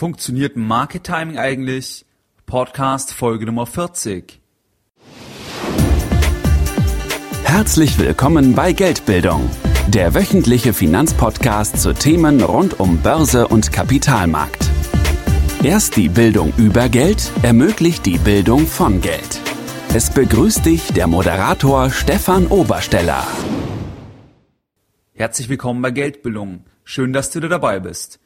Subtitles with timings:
[0.00, 2.06] Funktioniert Market Timing eigentlich?
[2.46, 4.40] Podcast Folge Nummer 40.
[7.44, 9.50] Herzlich willkommen bei Geldbildung,
[9.88, 14.70] der wöchentliche Finanzpodcast zu Themen rund um Börse und Kapitalmarkt.
[15.62, 19.38] Erst die Bildung über Geld ermöglicht die Bildung von Geld.
[19.92, 23.26] Es begrüßt dich der Moderator Stefan Obersteller.
[25.12, 26.64] Herzlich willkommen bei Geldbildung.
[26.84, 28.18] Schön, dass du da dabei bist.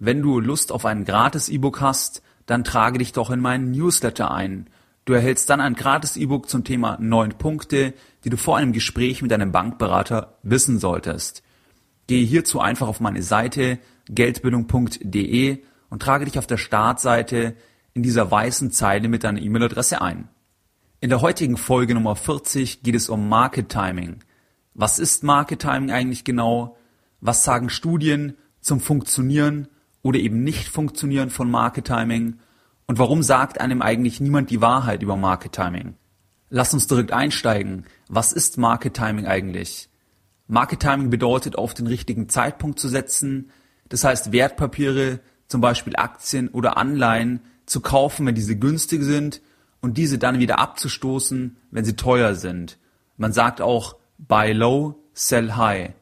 [0.00, 4.30] Wenn du Lust auf ein gratis E-Book hast, dann trage dich doch in meinen Newsletter
[4.30, 4.70] ein.
[5.04, 9.22] Du erhältst dann ein gratis E-Book zum Thema 9 Punkte, die du vor einem Gespräch
[9.22, 11.42] mit deinem Bankberater wissen solltest.
[12.06, 15.58] Gehe hierzu einfach auf meine Seite geldbildung.de
[15.90, 17.56] und trage dich auf der Startseite
[17.92, 20.28] in dieser weißen Zeile mit deiner E-Mail-Adresse ein.
[21.00, 24.20] In der heutigen Folge Nummer 40 geht es um Market Timing.
[24.74, 26.76] Was ist Market Timing eigentlich genau?
[27.20, 29.66] Was sagen Studien zum Funktionieren
[30.02, 32.38] oder eben nicht funktionieren von Market Timing?
[32.86, 35.94] Und warum sagt einem eigentlich niemand die Wahrheit über Market Timing?
[36.50, 37.84] Lass uns direkt einsteigen.
[38.08, 39.90] Was ist Market Timing eigentlich?
[40.46, 43.50] Market Timing bedeutet, auf den richtigen Zeitpunkt zu setzen.
[43.90, 49.42] Das heißt, Wertpapiere, zum Beispiel Aktien oder Anleihen, zu kaufen, wenn diese günstig sind
[49.80, 52.78] und diese dann wieder abzustoßen, wenn sie teuer sind.
[53.18, 55.92] Man sagt auch buy low, sell high.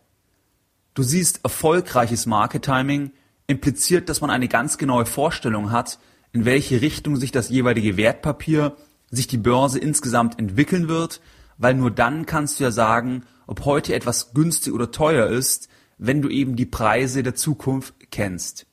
[0.95, 3.11] Du siehst, erfolgreiches Market Timing
[3.47, 5.98] impliziert, dass man eine ganz genaue Vorstellung hat,
[6.33, 8.77] in welche Richtung sich das jeweilige Wertpapier,
[9.11, 11.20] sich die Börse insgesamt entwickeln wird,
[11.58, 16.20] weil nur dann kannst du ja sagen, ob heute etwas günstig oder teuer ist, wenn
[16.20, 18.67] du eben die Preise der Zukunft kennst.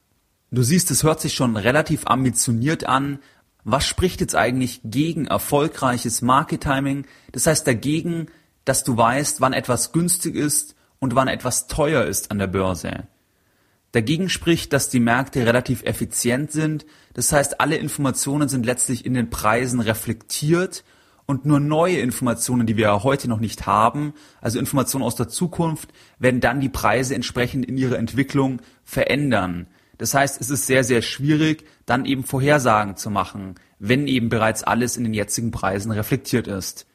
[0.52, 3.20] Du siehst, es hört sich schon relativ ambitioniert an.
[3.64, 7.06] Was spricht jetzt eigentlich gegen erfolgreiches Market Timing?
[7.32, 8.28] Das heißt dagegen,
[8.66, 13.08] dass du weißt, wann etwas günstig ist und wann etwas teuer ist an der Börse.
[13.94, 19.14] Dagegen spricht, dass die Märkte relativ effizient sind, das heißt alle Informationen sind letztlich in
[19.14, 20.84] den Preisen reflektiert
[21.28, 25.90] und nur neue Informationen, die wir heute noch nicht haben, also Informationen aus der Zukunft,
[26.18, 29.68] werden dann die Preise entsprechend in ihrer Entwicklung verändern.
[30.00, 34.64] Das heißt, es ist sehr, sehr schwierig, dann eben Vorhersagen zu machen, wenn eben bereits
[34.64, 36.88] alles in den jetzigen Preisen reflektiert ist.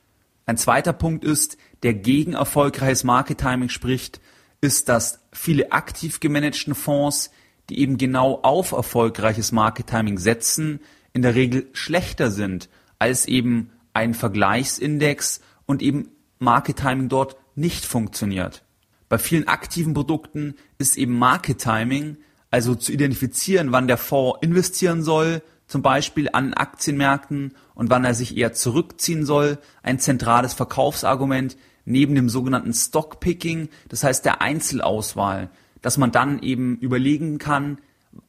[0.46, 4.20] Ein zweiter Punkt ist, der gegen erfolgreiches Market Timing spricht,
[4.60, 7.30] ist, dass viele aktiv gemanagten Fonds,
[7.68, 10.80] die eben genau auf erfolgreiches Market Timing setzen,
[11.12, 12.68] in der Regel schlechter sind
[12.98, 18.64] als eben ein Vergleichsindex und eben Market Timing dort nicht funktioniert.
[19.08, 22.18] Bei vielen aktiven Produkten ist eben Market Timing,
[22.50, 28.14] also zu identifizieren, wann der Fonds investieren soll, zum Beispiel an Aktienmärkten und wann er
[28.14, 31.56] sich eher zurückziehen soll, ein zentrales Verkaufsargument,
[31.88, 35.50] neben dem sogenannten Stockpicking, das heißt der Einzelauswahl,
[35.82, 37.78] dass man dann eben überlegen kann,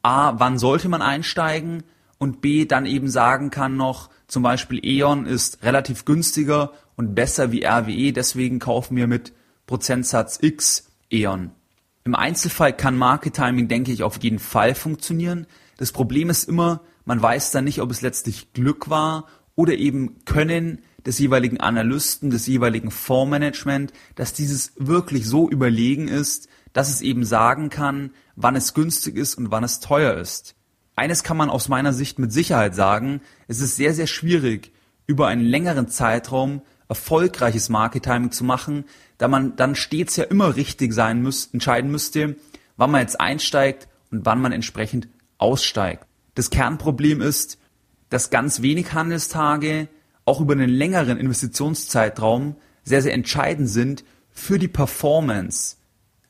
[0.02, 1.82] a, wann sollte man einsteigen
[2.18, 7.52] und b, dann eben sagen kann noch, zum Beispiel E.ON ist relativ günstiger und besser
[7.52, 9.32] wie RWE, deswegen kaufen wir mit
[9.66, 11.50] Prozentsatz X E.ON.
[12.04, 15.46] Im Einzelfall kann Market Timing, denke ich, auf jeden Fall funktionieren.
[15.76, 20.24] Das Problem ist immer, man weiß dann nicht, ob es letztlich Glück war oder eben
[20.24, 27.00] Können des jeweiligen Analysten, des jeweiligen Fondsmanagement, dass dieses wirklich so überlegen ist, dass es
[27.00, 30.54] eben sagen kann, wann es günstig ist und wann es teuer ist.
[30.96, 34.72] Eines kann man aus meiner Sicht mit Sicherheit sagen, es ist sehr, sehr schwierig,
[35.06, 38.84] über einen längeren Zeitraum erfolgreiches Market Timing zu machen,
[39.16, 42.36] da man dann stets ja immer richtig sein muss, entscheiden müsste,
[42.76, 45.08] wann man jetzt einsteigt und wann man entsprechend
[45.38, 46.06] aussteigt.
[46.34, 47.58] Das Kernproblem ist,
[48.08, 49.88] dass ganz wenig Handelstage
[50.24, 55.76] auch über einen längeren Investitionszeitraum sehr, sehr entscheidend sind für die Performance.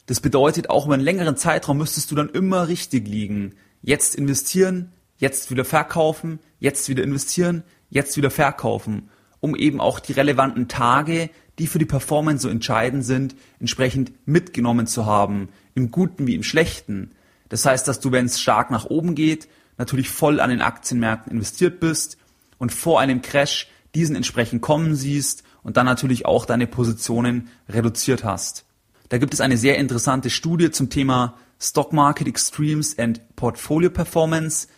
[0.07, 3.55] Das bedeutet, auch über einen längeren Zeitraum müsstest du dann immer richtig liegen.
[3.83, 10.13] Jetzt investieren, jetzt wieder verkaufen, jetzt wieder investieren, jetzt wieder verkaufen, um eben auch die
[10.13, 16.27] relevanten Tage, die für die Performance so entscheidend sind, entsprechend mitgenommen zu haben, im Guten
[16.27, 17.13] wie im Schlechten.
[17.49, 21.33] Das heißt, dass du, wenn es stark nach oben geht, natürlich voll an den Aktienmärkten
[21.33, 22.17] investiert bist
[22.59, 28.25] und vor einem Crash diesen entsprechend kommen siehst und dann natürlich auch deine Positionen reduziert
[28.25, 28.65] hast.
[29.09, 34.69] Da gibt es eine sehr interessante Studie zum Thema Stock Market Extremes and Portfolio Performance.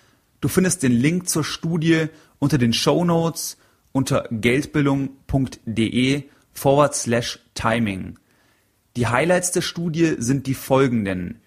[0.40, 2.06] Du findest den Link zur Studie
[2.38, 3.58] unter den Show Notes
[3.92, 8.18] unter geldbildung.de forward slash timing.
[8.96, 11.40] Die Highlights der Studie sind die folgenden.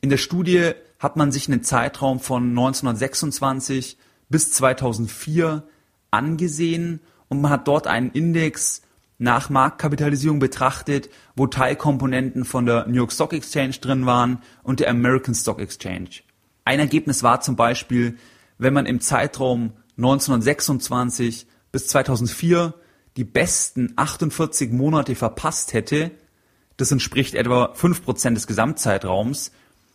[0.00, 3.98] In der Studie hat man sich einen Zeitraum von 1926
[4.28, 5.62] bis 2004
[6.16, 8.82] angesehen und man hat dort einen Index
[9.18, 14.90] nach Marktkapitalisierung betrachtet, wo Teilkomponenten von der New York Stock Exchange drin waren und der
[14.90, 16.10] American Stock Exchange.
[16.64, 18.16] Ein Ergebnis war zum Beispiel,
[18.58, 22.74] wenn man im Zeitraum 1926 bis 2004
[23.16, 26.10] die besten 48 Monate verpasst hätte,
[26.76, 29.52] das entspricht etwa 5% des Gesamtzeitraums,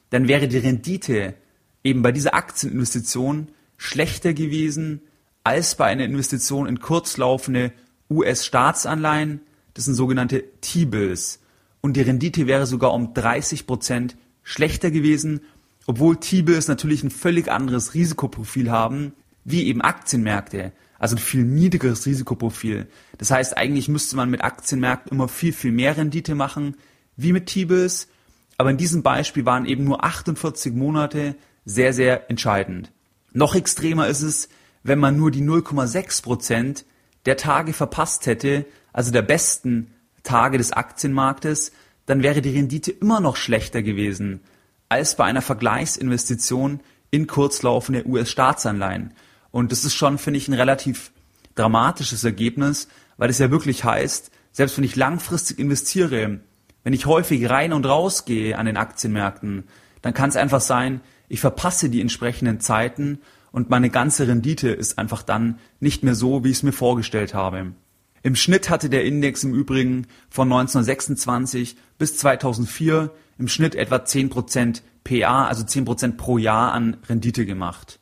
[0.09, 1.35] dann wäre die Rendite
[1.83, 5.01] eben bei dieser Aktieninvestition schlechter gewesen
[5.43, 7.71] als bei einer Investition in kurzlaufende
[8.09, 9.41] US-Staatsanleihen,
[9.73, 11.39] das sind sogenannte T-Bills.
[11.81, 14.11] Und die Rendite wäre sogar um 30%
[14.43, 15.41] schlechter gewesen,
[15.88, 20.71] obwohl T-Bills natürlich ein völlig anderes Risikoprofil haben, wie eben Aktienmärkte.
[20.99, 22.88] Also ein viel niedrigeres Risikoprofil.
[23.17, 26.75] Das heißt, eigentlich müsste man mit Aktienmärkten immer viel, viel mehr Rendite machen,
[27.17, 28.07] wie mit T-Bills.
[28.57, 31.35] Aber in diesem Beispiel waren eben nur 48 Monate
[31.65, 32.91] sehr, sehr entscheidend.
[33.33, 34.49] Noch extremer ist es,
[34.83, 36.85] wenn man nur die 0,6 Prozent
[37.25, 39.93] der Tage verpasst hätte, also der besten
[40.23, 41.71] Tage des Aktienmarktes,
[42.05, 44.41] dann wäre die Rendite immer noch schlechter gewesen
[44.89, 46.81] als bei einer Vergleichsinvestition
[47.11, 49.13] in kurzlaufende US-Staatsanleihen.
[49.51, 51.11] Und das ist schon, finde ich, ein relativ
[51.55, 52.87] dramatisches Ergebnis,
[53.17, 56.41] weil es ja wirklich heißt, selbst wenn ich langfristig investiere,
[56.83, 59.65] wenn ich häufig rein und raus gehe an den Aktienmärkten,
[60.01, 63.19] dann kann es einfach sein, ich verpasse die entsprechenden Zeiten
[63.51, 67.33] und meine ganze Rendite ist einfach dann nicht mehr so, wie ich es mir vorgestellt
[67.33, 67.74] habe.
[68.24, 74.81] Im Schnitt hatte der Index im Übrigen von 1926 bis 2004 im Schnitt etwa 10%
[75.03, 78.00] PA, also 10% pro Jahr an Rendite gemacht.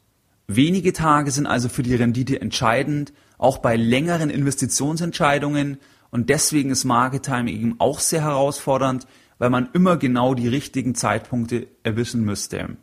[0.47, 5.77] Wenige Tage sind also für die Rendite entscheidend, auch bei längeren Investitionsentscheidungen
[6.11, 9.07] und deswegen ist Market Timing eben auch sehr herausfordernd,
[9.37, 12.77] weil man immer genau die richtigen Zeitpunkte erwischen müsste.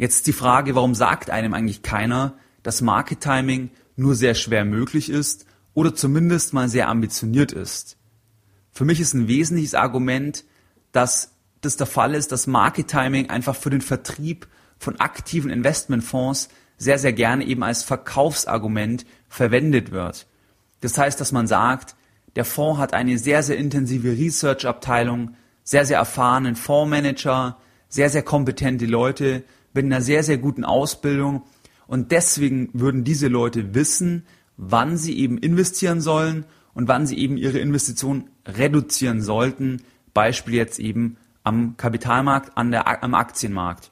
[0.00, 2.32] Jetzt die Frage, warum sagt einem eigentlich keiner,
[2.62, 5.44] dass Market Timing nur sehr schwer möglich ist
[5.74, 7.98] oder zumindest mal sehr ambitioniert ist?
[8.72, 10.46] Für mich ist ein wesentliches Argument,
[10.92, 14.48] dass das der Fall ist, dass Market Timing einfach für den Vertrieb
[14.78, 16.48] von aktiven Investmentfonds
[16.78, 20.26] sehr, sehr gerne eben als Verkaufsargument verwendet wird.
[20.80, 21.94] Das heißt, dass man sagt,
[22.36, 27.58] der Fonds hat eine sehr, sehr intensive Research-Abteilung, sehr, sehr erfahrenen Fondsmanager,
[27.90, 31.42] sehr, sehr kompetente Leute, mit einer sehr, sehr guten Ausbildung.
[31.86, 34.24] Und deswegen würden diese Leute wissen,
[34.56, 36.44] wann sie eben investieren sollen
[36.74, 39.82] und wann sie eben ihre Investition reduzieren sollten.
[40.14, 43.90] Beispiel jetzt eben am Kapitalmarkt, an der, am Aktienmarkt.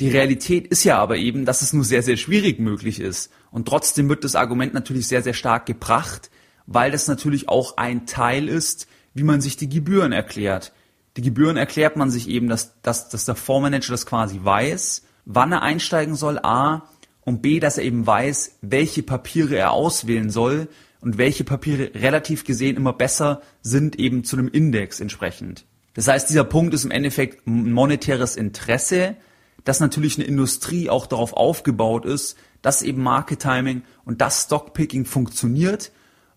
[0.00, 3.30] Die Realität ist ja aber eben, dass es nur sehr, sehr schwierig möglich ist.
[3.50, 6.30] Und trotzdem wird das Argument natürlich sehr, sehr stark gebracht,
[6.66, 10.72] weil das natürlich auch ein Teil ist, wie man sich die Gebühren erklärt.
[11.16, 15.52] Die Gebühren erklärt man sich eben, dass, dass, dass der Fondsmanager das quasi weiß, wann
[15.52, 16.88] er einsteigen soll, A,
[17.24, 20.68] und B, dass er eben weiß, welche Papiere er auswählen soll
[21.00, 25.64] und welche Papiere relativ gesehen immer besser sind eben zu einem Index entsprechend.
[25.94, 29.16] Das heißt, dieser Punkt ist im Endeffekt monetäres Interesse,
[29.64, 35.04] dass natürlich eine Industrie auch darauf aufgebaut ist, dass eben Market Timing und das Stockpicking
[35.04, 35.92] funktioniert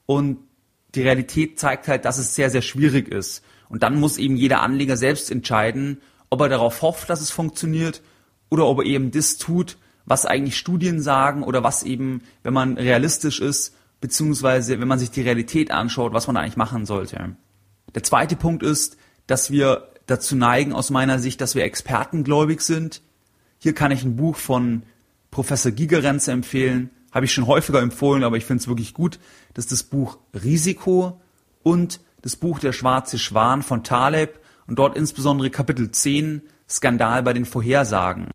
[0.05, 0.37] und
[0.95, 3.43] die Realität zeigt halt, dass es sehr, sehr schwierig ist.
[3.69, 8.01] Und dann muss eben jeder Anleger selbst entscheiden, ob er darauf hofft, dass es funktioniert
[8.49, 12.77] oder ob er eben das tut, was eigentlich Studien sagen oder was eben, wenn man
[12.77, 17.35] realistisch ist, beziehungsweise wenn man sich die Realität anschaut, was man eigentlich machen sollte.
[17.93, 23.01] Der zweite Punkt ist, dass wir dazu neigen, aus meiner Sicht, dass wir expertengläubig sind.
[23.57, 24.83] Hier kann ich ein Buch von
[25.31, 29.19] Professor Gigerenze empfehlen, habe ich schon häufiger empfohlen, aber ich finde es wirklich gut.
[29.53, 31.21] Das ist das Buch Risiko
[31.63, 37.31] und das Buch Der schwarze Schwan von Taleb und dort insbesondere Kapitel 10 Skandal bei
[37.31, 38.27] den Vorhersagen.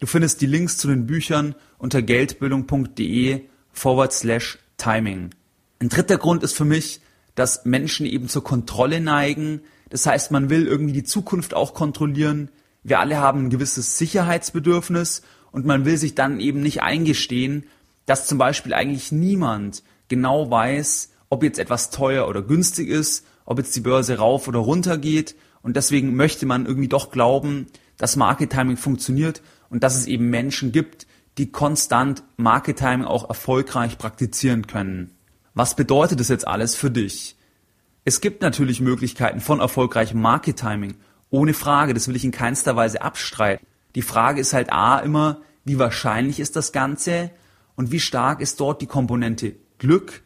[0.00, 5.30] Du findest die Links zu den Büchern unter geldbildung.de forward slash timing.
[5.78, 7.02] Ein dritter Grund ist für mich,
[7.34, 9.60] dass Menschen eben zur Kontrolle neigen.
[9.90, 12.48] Das heißt, man will irgendwie die Zukunft auch kontrollieren.
[12.82, 15.20] Wir alle haben ein gewisses Sicherheitsbedürfnis
[15.52, 17.66] und man will sich dann eben nicht eingestehen,
[18.06, 23.58] dass zum Beispiel eigentlich niemand genau weiß, ob jetzt etwas teuer oder günstig ist, ob
[23.58, 25.34] jetzt die Börse rauf oder runter geht.
[25.62, 30.28] Und deswegen möchte man irgendwie doch glauben, dass Market Timing funktioniert und dass es eben
[30.30, 31.06] Menschen gibt,
[31.38, 35.12] die konstant Market Timing auch erfolgreich praktizieren können.
[35.54, 37.36] Was bedeutet das jetzt alles für dich?
[38.04, 40.96] Es gibt natürlich Möglichkeiten von erfolgreichem Market Timing.
[41.30, 43.66] Ohne Frage, das will ich in keinster Weise abstreiten.
[43.94, 47.30] Die Frage ist halt A immer, wie wahrscheinlich ist das Ganze
[47.76, 50.22] und wie stark ist dort die Komponente Glück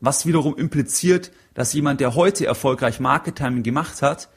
[0.00, 4.28] was wiederum impliziert, dass jemand, der heute erfolgreich Market Timing gemacht hat,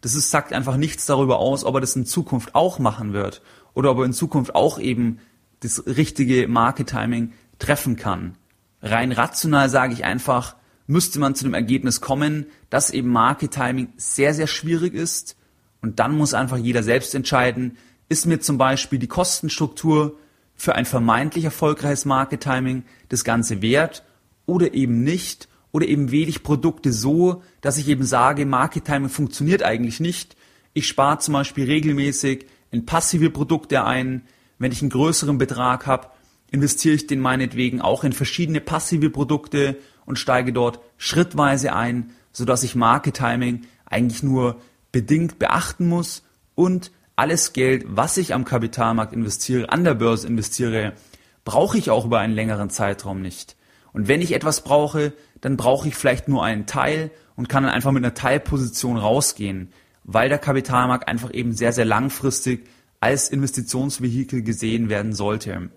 [0.00, 3.40] das ist, sagt einfach nichts darüber aus, ob er das in Zukunft auch machen wird
[3.72, 5.18] oder ob er in Zukunft auch eben
[5.60, 8.36] das richtige Market Timing treffen kann.
[8.82, 10.56] Rein rational sage ich einfach,
[10.86, 15.36] müsste man zu dem Ergebnis kommen, dass eben Market Timing sehr, sehr schwierig ist
[15.80, 17.78] und dann muss einfach jeder selbst entscheiden,
[18.10, 20.18] ist mir zum Beispiel die Kostenstruktur
[20.56, 24.04] für ein vermeintlich erfolgreiches Market Timing das Ganze wert
[24.46, 29.08] oder eben nicht oder eben wähle ich Produkte so, dass ich eben sage, Market Timing
[29.08, 30.36] funktioniert eigentlich nicht.
[30.72, 34.22] Ich spare zum Beispiel regelmäßig in passive Produkte ein.
[34.58, 36.08] Wenn ich einen größeren Betrag habe,
[36.50, 42.62] investiere ich den meinetwegen auch in verschiedene passive Produkte und steige dort schrittweise ein, sodass
[42.62, 44.60] ich Market Timing eigentlich nur
[44.92, 46.22] bedingt beachten muss
[46.54, 50.92] und alles Geld, was ich am Kapitalmarkt investiere, an der Börse investiere,
[51.44, 53.56] brauche ich auch über einen längeren Zeitraum nicht.
[53.92, 57.72] Und wenn ich etwas brauche, dann brauche ich vielleicht nur einen Teil und kann dann
[57.72, 62.66] einfach mit einer Teilposition rausgehen, weil der Kapitalmarkt einfach eben sehr, sehr langfristig
[63.00, 65.70] als Investitionsvehikel gesehen werden sollte.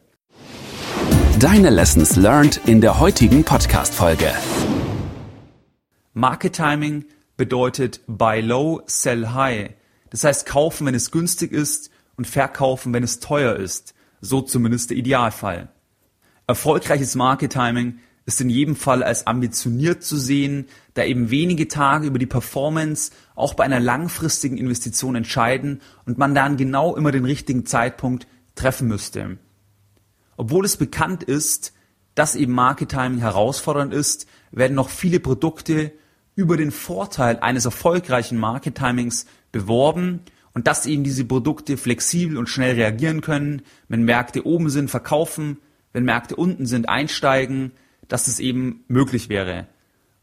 [1.40, 4.32] Deine Lessons learned in der heutigen Podcast-Folge.
[6.14, 9.70] Market Timing bedeutet Buy Low, Sell High.
[10.18, 13.94] Das heißt, kaufen, wenn es günstig ist und verkaufen, wenn es teuer ist.
[14.20, 15.70] So zumindest der Idealfall.
[16.48, 22.08] Erfolgreiches Market Timing ist in jedem Fall als ambitioniert zu sehen, da eben wenige Tage
[22.08, 27.26] über die Performance auch bei einer langfristigen Investition entscheiden und man dann genau immer den
[27.26, 29.38] richtigen Zeitpunkt treffen müsste.
[30.36, 31.74] Obwohl es bekannt ist,
[32.16, 35.92] dass eben Market Timing herausfordernd ist, werden noch viele Produkte
[36.38, 40.22] über den Vorteil eines erfolgreichen Market Timings beworben
[40.54, 45.58] und dass eben diese Produkte flexibel und schnell reagieren können, wenn Märkte oben sind, verkaufen,
[45.94, 47.72] wenn Märkte unten sind, einsteigen,
[48.08, 49.66] dass es eben möglich wäre.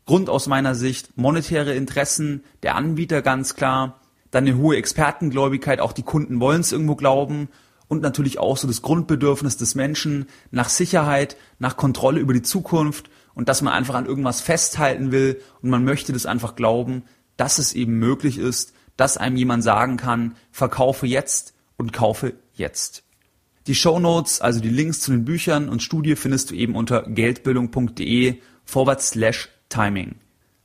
[0.07, 5.93] Grund aus meiner Sicht monetäre Interessen der Anbieter ganz klar, dann eine hohe Expertengläubigkeit, auch
[5.93, 7.49] die Kunden wollen es irgendwo glauben.
[7.89, 13.11] Und natürlich auch so das Grundbedürfnis des Menschen nach Sicherheit, nach Kontrolle über die Zukunft
[13.35, 17.05] und dass man einfach an irgendwas festhalten will und man möchte das einfach glauben,
[17.37, 23.03] dass es eben möglich ist, dass einem jemand sagen kann, verkaufe jetzt und kaufe jetzt.
[23.67, 27.03] Die Show Notes, also die Links zu den Büchern und Studie findest du eben unter
[27.03, 30.17] geldbildung.de forward slash timing.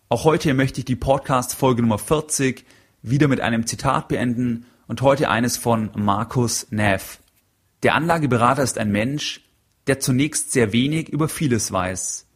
[0.09, 2.65] Auch heute möchte ich die Podcast Folge Nummer 40
[3.01, 7.19] wieder mit einem Zitat beenden und heute eines von Markus Neff.
[7.83, 9.41] Der Anlageberater ist ein Mensch,
[9.87, 12.27] der zunächst sehr wenig über vieles weiß,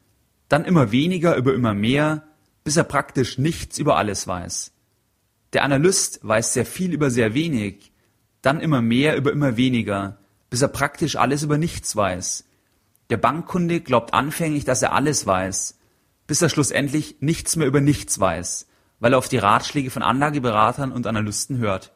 [0.54, 2.28] dann immer weniger über immer mehr,
[2.64, 4.72] bis er praktisch nichts über alles weiß.
[5.54, 7.92] Der Analyst weiß sehr viel über sehr wenig,
[8.44, 10.20] dann immer mehr über immer weniger,
[10.52, 12.46] bis er praktisch alles über nichts weiß.
[13.10, 15.80] Der Bankkunde glaubt anfänglich, dass er alles weiß,
[16.28, 18.68] bis er schlussendlich nichts mehr über nichts weiß,
[19.00, 21.96] weil er auf die Ratschläge von Anlageberatern und Analysten hört.